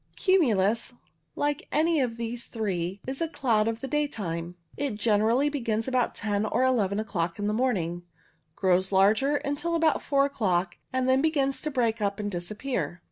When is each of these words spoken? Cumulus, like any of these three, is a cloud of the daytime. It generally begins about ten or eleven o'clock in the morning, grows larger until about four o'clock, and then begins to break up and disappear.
Cumulus, 0.15 0.93
like 1.35 1.67
any 1.71 1.99
of 2.01 2.17
these 2.17 2.47
three, 2.47 2.99
is 3.05 3.21
a 3.21 3.27
cloud 3.27 3.67
of 3.67 3.81
the 3.81 3.87
daytime. 3.87 4.55
It 4.75 4.95
generally 4.95 5.47
begins 5.47 5.87
about 5.87 6.15
ten 6.15 6.43
or 6.43 6.63
eleven 6.63 6.99
o'clock 6.99 7.37
in 7.37 7.45
the 7.45 7.53
morning, 7.53 8.01
grows 8.55 8.91
larger 8.91 9.35
until 9.35 9.75
about 9.75 10.01
four 10.01 10.25
o'clock, 10.25 10.79
and 10.91 11.07
then 11.07 11.21
begins 11.21 11.61
to 11.61 11.69
break 11.69 12.01
up 12.01 12.19
and 12.19 12.31
disappear. 12.31 12.99